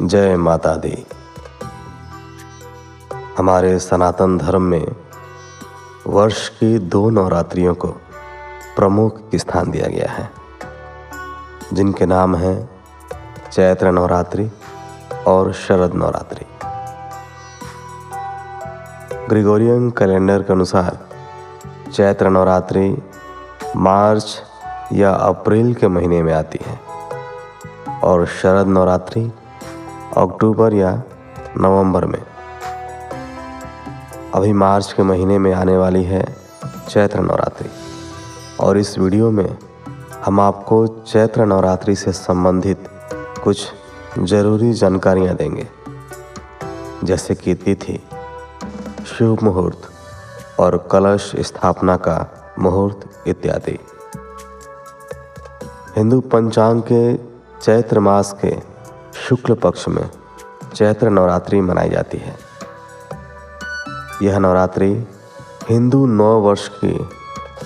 जय 0.00 0.36
माता 0.36 0.74
दी। 0.76 1.04
हमारे 3.38 3.78
सनातन 3.78 4.36
धर्म 4.38 4.62
में 4.62 4.86
वर्ष 6.06 6.48
की 6.48 6.78
दो 6.78 7.08
नवरात्रियों 7.10 7.74
को 7.74 7.88
प्रमुख 8.76 9.20
स्थान 9.34 9.70
दिया 9.70 9.88
गया 9.88 10.10
है, 10.10 10.28
जिनके 11.72 12.06
नाम 12.06 12.34
हैं 12.36 12.70
चैत्र 13.52 13.90
नवरात्रि 13.90 14.50
और 15.26 15.52
शरद 15.52 15.94
नवरात्रि। 15.94 16.46
ग्रिगोरियन 19.28 19.90
कैलेंडर 19.90 20.42
के 20.42 20.52
अनुसार 20.52 20.98
चैत्र 21.92 22.30
नवरात्रि 22.30 22.88
मार्च 23.76 24.40
या 24.92 25.12
अप्रैल 25.12 25.74
के 25.74 25.88
महीने 25.88 26.22
में 26.22 26.32
आती 26.32 26.58
है 26.66 26.80
और 28.00 28.26
शरद 28.32 28.66
नवरात्रि 28.68 29.30
अक्टूबर 30.16 30.74
या 30.74 31.02
नवंबर 31.56 32.04
में। 32.04 32.22
अभी 34.34 34.52
मार्च 34.52 34.92
के 34.92 35.02
महीने 35.02 35.38
में 35.38 35.52
आने 35.52 35.76
वाली 35.76 36.04
है 36.04 36.36
चैत्र 36.88 37.20
नवरात्रि। 37.20 37.68
और 38.60 38.78
इस 38.78 38.98
वीडियो 38.98 39.30
में 39.30 39.58
हम 40.24 40.40
आपको 40.40 40.86
चैत्र 40.86 41.46
नवरात्रि 41.46 41.96
से 41.96 42.12
संबंधित 42.12 42.88
कुछ 43.44 43.72
ज़रूरी 44.18 44.72
जानकारियाँ 44.72 45.36
देंगे। 45.36 45.68
जैसे 47.04 47.34
कि 47.34 47.54
तिथि, 47.54 48.00
शुभ 49.06 49.42
मुहूर्त 49.42 49.80
और 50.60 50.88
कलश 50.92 51.32
स्थापना 51.38 51.96
का 51.96 52.28
मुहूर्त 52.58 53.00
इत्यादि। 53.26 53.78
हिंदू 55.96 56.20
पंचांग 56.20 56.82
के 56.82 57.16
चैत्र 57.60 58.00
मास 58.00 58.36
के 58.44 58.71
शुक्ल 59.14 59.54
पक्ष 59.54 59.88
में 59.88 60.08
चैत्र 60.74 61.10
नवरात्रि 61.10 61.60
मनाई 61.60 61.90
जाती 61.90 62.18
है। 62.18 62.36
यह 64.22 64.38
नवरात्रि 64.38 65.06
हिंदू 65.70 66.06
नव 66.06 66.40
वर्ष 66.40 66.68
की 66.68 67.08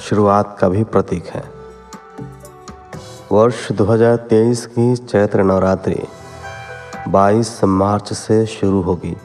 शुरुआत 0.00 0.56
का 0.60 0.68
भी 0.68 0.84
प्रतीक 0.84 1.26
है। 1.26 1.42
वर्ष 3.32 3.72
2023 3.72 4.66
की 4.66 4.96
चैत्र 4.96 5.42
नवरात्रि 5.42 6.02
22 7.08 7.64
मार्च 7.64 8.12
से 8.12 8.46
शुरू 8.46 8.80
होगी 8.82 9.16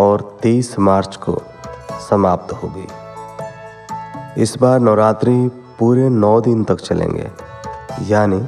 और 0.00 0.38
30 0.42 0.78
मार्च 0.78 1.16
को 1.16 1.40
समाप्त 2.10 2.52
होगी। 2.52 2.86
इस 4.42 4.56
बार 4.58 4.80
नवरात्रि 4.80 5.50
पूरे 5.78 6.08
नौ 6.08 6.40
दिन 6.40 6.64
तक 6.64 6.80
चलेंगे, 6.80 7.30
यानी 8.02 8.46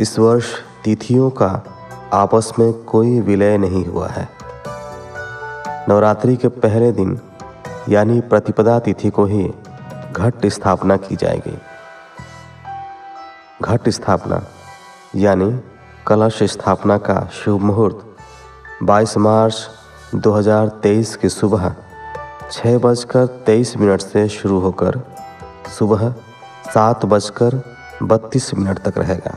इस 0.00 0.18
वर्ष 0.18 0.52
तिथियों 0.84 1.30
का 1.30 1.48
आपस 2.12 2.52
में 2.58 2.72
कोई 2.72 3.20
विलय 3.20 3.58
नहीं 3.58 3.84
हुआ 3.86 4.08
है। 4.08 4.28
नवरात्रि 5.88 6.36
के 6.36 6.48
पहले 6.48 6.92
दिन, 6.92 7.20
यानी 7.88 8.20
प्रतिपदा 8.20 8.78
तिथि 8.78 9.10
को 9.10 9.24
ही 9.24 9.54
घट 10.12 10.46
स्थापना 10.46 10.96
की 10.96 11.16
जाएगी। 11.16 11.58
घट 13.62 13.88
स्थापना, 13.88 14.42
यानी 15.16 15.60
कलश 16.06 16.42
स्थापना 16.42 16.98
का 16.98 17.28
शुभ 17.32 17.60
मुहूर्त 17.60 18.06
22 18.82 19.16
मार्च 19.16 19.68
2023 20.14 21.16
की 21.16 21.28
सुबह 21.28 21.74
छः 22.52 22.78
बजकर 22.78 23.26
तेईस 23.26 23.76
मिनट 23.76 24.00
से 24.00 24.28
शुरू 24.28 24.58
होकर 24.60 25.00
सुबह 25.78 26.10
सात 26.74 27.04
बजकर 27.04 27.60
बत्तीस 28.02 28.54
मिनट 28.54 28.78
तक 28.78 28.98
रहेगा, 28.98 29.34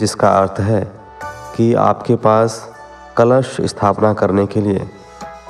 जिसका 0.00 0.28
अर्थ 0.28 0.60
है 0.60 1.01
कि 1.56 1.74
आपके 1.74 2.14
पास 2.16 2.72
कलश 3.16 3.56
स्थापना 3.60 4.14
करने 4.14 4.46
के 4.46 4.60
लिए 4.60 4.90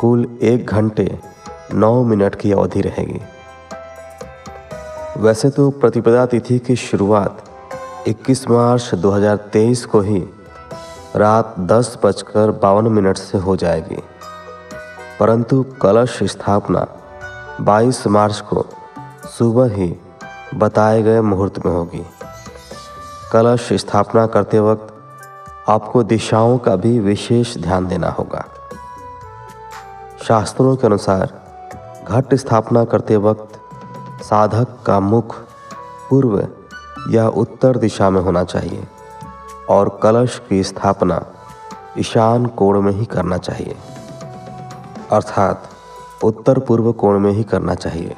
कुल 0.00 0.39
एक 0.42 0.67
घंटे 0.67 1.19
नौ 1.75 2.05
मिनट 2.05 2.34
की 2.34 2.53
अवधि 2.53 2.81
रहेगी। 2.81 3.21
वैसे 5.16 5.50
तो 5.50 5.71
प्रतिपदा 5.71 6.27
तिथि 6.27 6.59
की 6.59 6.77
शुरुआत 6.77 7.44
21 8.09 8.50
मार्च 8.50 8.94
2023 8.94 9.84
को 9.84 10.00
ही 10.00 10.28
रात 11.16 11.54
दस 11.59 11.99
बजकर 12.04 12.50
बावन 12.50 12.88
मिनट 12.88 13.16
से 13.16 13.38
हो 13.38 13.56
जाएगी। 13.56 14.03
परंतु 15.21 15.65
कलश 15.82 16.19
स्थापना 16.22 16.87
22 17.60 18.06
मार्च 18.06 18.41
को 18.41 18.66
सुबह 19.38 19.75
ही 19.75 19.97
बताए 20.54 21.03
गए 21.03 21.21
मुहूर्त 21.21 21.66
में 21.66 21.72
होगी। 21.72 22.06
कलश 23.32 23.69
स्थापना 23.72 24.27
करते 24.27 24.60
वक्त 24.60 24.91
आपको 25.69 26.03
दिशाओं 26.03 26.59
का 26.59 26.77
भी 26.77 26.99
विशेष 26.99 27.56
ध्यान 27.59 27.87
देना 27.87 28.09
होगा। 28.09 28.45
शास्त्रों 30.28 30.77
के 30.77 30.87
अनुसार 30.87 31.33
घट 32.09 32.34
स्थापना 32.34 32.84
करते 32.84 33.17
वक्त 33.17 33.61
साधक 34.22 34.77
का 34.87 35.01
मुख 35.01 35.34
पूर्व 36.11 36.49
या 37.11 37.28
उत्तर 37.28 37.77
दिशा 37.77 38.11
में 38.11 38.21
होना 38.21 38.45
चाहिए 38.45 38.87
और 39.69 40.01
कलश 40.03 40.41
की 40.49 40.62
स्थापना 40.62 41.27
ईशान 41.99 42.47
कोण 42.47 42.81
में 42.81 42.93
ही 42.93 43.05
करना 43.05 43.39
चाहिए। 43.39 43.77
अर्थात 45.12 45.69
उत्तर 46.25 46.59
पूर्व 46.59 46.93
कोण 46.93 47.19
में 47.19 47.33
ही 47.33 47.43
करना 47.45 47.75
चाहिए। 47.75 48.17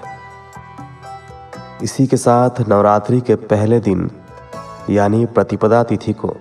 इसी 1.83 2.07
के 2.07 2.17
साथ 2.17 2.51
नवरात्रि 2.69 3.21
के 3.21 3.35
पहले 3.35 3.81
दिन, 3.81 4.11
यानी 4.91 5.27
प्रतिपदा 5.27 5.83
तिथि 5.83 6.13
को 6.13 6.37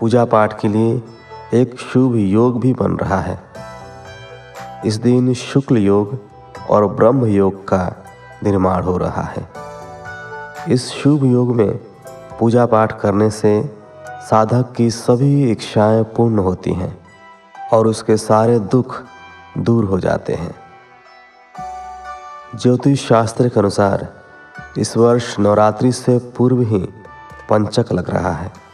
पूजा 0.00 0.24
पाठ 0.24 0.60
के 0.60 0.68
लिए 0.68 1.02
एक 1.54 1.78
शुभ 1.78 2.16
योग 2.16 2.60
भी 2.60 2.72
बन 2.72 2.92
रहा 2.92 3.20
है। 3.20 3.38
इस 4.86 4.94
दिन 4.94 5.34
शुक्ल 5.34 5.76
योग 5.76 6.18
और 6.70 6.86
ब्रह्म 6.86 7.26
योग 7.26 7.68
का 7.68 8.04
निर्माण 8.44 8.82
हो 8.82 8.96
रहा 8.96 9.22
है। 9.22 9.48
इस 10.68 10.88
शुभ 10.90 11.24
योग 11.24 11.54
में 11.54 11.76
पूजा 12.40 12.66
पाठ 12.66 13.00
करने 13.00 13.30
से 13.30 13.78
साधक 14.30 14.72
की 14.76 14.90
सभी 14.90 15.50
इच्छाएँ 15.50 16.02
पूर्ण 16.02 16.38
होती 16.38 16.72
हैं 16.72 16.98
और 17.72 17.86
उसके 17.86 18.16
सारे 18.16 18.58
दुख 18.58 19.02
दूर 19.58 19.84
हो 19.84 20.00
जाते 20.00 20.34
हैं। 20.34 20.54
ज्योतिष 22.54 23.08
शास्त्र 23.08 23.48
के 23.48 23.60
अनुसार 23.60 24.08
इस 24.78 24.96
वर्ष 24.96 25.38
नवरात्रि 25.40 25.92
से 25.92 26.18
पूर्व 26.18 26.60
ही 26.60 26.78
पंचक 27.50 27.92
लग 27.92 28.10
रहा 28.10 28.32
है। 28.32 28.65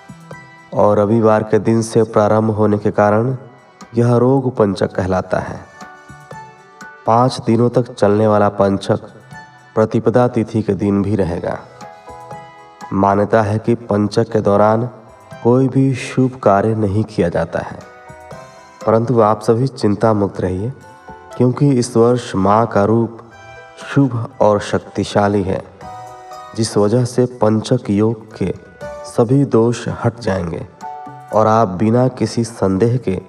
और 0.75 0.99
रविवार 0.99 1.43
के 1.43 1.59
दिन 1.59 1.83
से 1.83 2.03
प्रारंभ 2.03 2.51
होने 2.51 2.79
के 2.79 2.91
कारण 2.91 3.37
यह 3.95 4.17
रोग 4.17 4.57
पंचक 4.57 4.93
कहलाता 4.93 5.39
है। 5.39 5.61
पाँच 7.07 7.41
दिनों 7.47 7.71
तक 7.71 7.95
चलने 7.95 8.27
वाला 8.27 8.49
पंचक 8.49 9.01
प्रतिपदा 9.75 10.29
तिथि 10.29 10.63
के 10.63 10.75
दिन 10.75 11.03
भी 11.03 11.17
रहेगा। 11.17 11.59
मान्यता 12.93 13.43
है 13.43 13.59
कि 13.59 13.75
पंचक 13.75 14.33
के 14.33 14.41
दौरान 14.41 14.91
कोई 15.43 15.69
भी 15.69 15.95
शुभ 15.95 16.41
कार्य 16.43 16.75
नहीं 16.75 17.05
किया 17.05 17.29
जाता 17.29 17.59
है। 17.59 17.79
परंतु 18.87 19.21
आप 19.21 19.41
सभी 19.41 19.67
चिंता 19.67 20.13
मुक्त 20.13 20.41
रहिए, 20.41 20.73
क्योंकि 21.37 21.71
इस 21.71 21.97
वर्ष 21.97 22.35
माँ 22.35 22.67
का 22.67 22.85
रूप 22.85 23.19
शुभ 23.95 24.31
और 24.41 24.61
शक्तिशाली 24.61 25.43
है, 25.43 25.63
जिस 26.57 26.77
वजह 26.77 27.05
से 27.05 27.27
पंचक 27.27 27.91
योग 27.91 28.37
के 28.37 28.55
सभी 29.05 29.45
दोष 29.45 29.89
हट 30.05 30.21
जाएँगे 30.21 30.67
और 31.35 31.47
आप 31.47 31.69
बिना 31.69 32.09
किसी 32.09 32.45
संदेह 32.45 32.97
के 32.97 33.21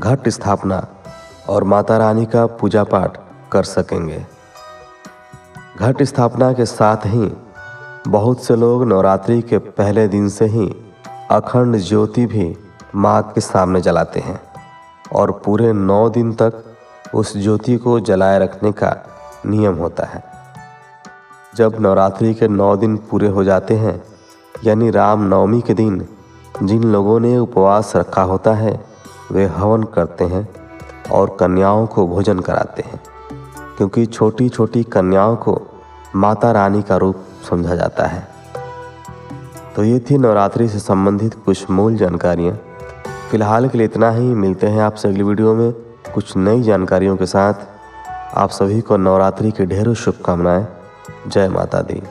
घट 0.00 0.28
स्थापना 0.28 0.86
और 1.48 1.64
माता 1.64 1.96
रानी 1.96 2.26
का 2.26 2.46
पूजा 2.46 2.84
पाठ 2.84 3.18
कर 3.52 3.62
सकेंगे। 3.62 4.26
घट 5.78 6.02
स्थापना 6.02 6.52
के 6.52 6.66
साथ 6.66 6.96
ही 6.96 7.32
बहुत 8.08 8.44
से 8.44 8.56
लोग 8.56 8.84
नवरात्रि 8.84 9.42
के 9.42 9.58
पहले 9.58 10.08
दिन 10.08 10.28
से 10.28 10.44
ही 10.44 10.76
अखंड 11.30 11.76
ज्योति 11.76 12.26
भी 12.26 12.56
माँ 12.94 13.22
के 13.22 13.40
सामने 13.40 13.80
जलाते 13.80 14.20
हैं 14.20 14.40
और 15.12 15.30
पूरे 15.44 15.72
नौ 15.72 16.08
दिन 16.08 16.32
तक 16.32 16.64
उस 17.14 17.36
ज्योति 17.36 17.76
को 17.76 18.00
जलाए 18.00 18.38
रखने 18.38 18.72
का 18.72 18.96
नियम 19.46 19.74
होता 19.74 20.04
है। 20.04 20.24
जब 21.56 21.76
नवरात्रि 21.80 22.34
के 22.34 22.48
नौ 22.48 22.76
दिन 22.76 22.96
पूरे 22.96 23.28
हो 23.28 23.44
जाते 23.44 23.74
हैं 23.74 24.15
यानी 24.64 24.90
राम 24.90 25.22
नवमी 25.24 25.60
के 25.60 25.74
दिन 25.74 26.06
जिन 26.62 26.84
लोगों 26.84 27.18
ने 27.20 27.36
उपवास 27.38 27.92
रखा 27.96 28.22
होता 28.22 28.52
है, 28.54 28.80
वे 29.32 29.44
हवन 29.46 29.82
करते 29.84 30.24
हैं 30.24 30.48
और 31.12 31.36
कन्याओं 31.40 31.86
को 31.86 32.06
भोजन 32.06 32.38
कराते 32.38 32.82
हैं, 32.82 33.00
क्योंकि 33.76 34.06
छोटी 34.06 34.48
छोटी 34.48 34.82
कन्याओं 34.82 35.36
को 35.36 35.60
माता 36.16 36.52
रानी 36.52 36.82
का 36.82 36.96
रूप 36.96 37.24
समझा 37.50 37.74
जाता 37.74 38.06
है। 38.06 38.26
तो 39.76 39.84
ये 39.84 39.98
थी 40.00 40.18
नवरात्रि 40.18 40.68
से 40.68 40.78
संबंधित 40.78 41.34
कुछ 41.44 41.70
मूल 41.70 41.96
जानकारियाँ। 41.96 42.56
फ़िलहाल 43.30 43.68
के 43.68 43.78
लिए 43.78 43.86
इतना 43.86 44.10
ही, 44.10 44.22
मिलते 44.22 44.66
हैं 44.66 44.80
आपसे 44.80 45.08
अगली 45.08 45.22
वीडियो 45.22 45.54
में 45.54 45.72
कुछ 46.14 46.36
नई 46.36 46.62
जानकारियों 46.62 47.16
के 47.16 47.26
साथ। 47.26 47.54
आप 48.34 48.50
सभी 48.50 48.80
को 48.80 48.96
नवरात्रि 48.96 49.50
की 49.50 49.66
ढेरों 49.66 49.94
शुभकामनाएँ। 49.94 50.66
जय 51.28 51.48
माता 51.48 51.80
दी। 51.82 52.02